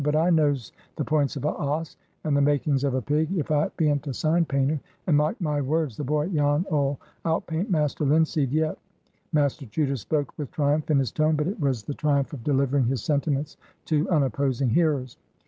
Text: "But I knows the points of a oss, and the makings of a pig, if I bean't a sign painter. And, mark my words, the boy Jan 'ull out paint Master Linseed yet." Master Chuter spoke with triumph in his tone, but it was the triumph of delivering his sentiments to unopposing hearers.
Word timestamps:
"But 0.03 0.15
I 0.15 0.31
knows 0.31 0.71
the 0.95 1.05
points 1.05 1.35
of 1.35 1.45
a 1.45 1.49
oss, 1.49 1.95
and 2.23 2.35
the 2.35 2.41
makings 2.41 2.83
of 2.83 2.95
a 2.95 3.03
pig, 3.03 3.37
if 3.37 3.51
I 3.51 3.69
bean't 3.77 4.07
a 4.07 4.15
sign 4.15 4.45
painter. 4.45 4.79
And, 5.05 5.15
mark 5.15 5.39
my 5.39 5.61
words, 5.61 5.95
the 5.95 6.03
boy 6.03 6.27
Jan 6.29 6.65
'ull 6.71 6.99
out 7.23 7.45
paint 7.45 7.69
Master 7.69 8.03
Linseed 8.03 8.51
yet." 8.51 8.79
Master 9.31 9.67
Chuter 9.67 9.97
spoke 9.99 10.35
with 10.39 10.49
triumph 10.49 10.89
in 10.89 10.97
his 10.97 11.11
tone, 11.11 11.35
but 11.35 11.45
it 11.45 11.59
was 11.59 11.83
the 11.83 11.93
triumph 11.93 12.33
of 12.33 12.43
delivering 12.43 12.85
his 12.85 13.03
sentiments 13.03 13.57
to 13.85 14.09
unopposing 14.09 14.69
hearers. 14.71 15.19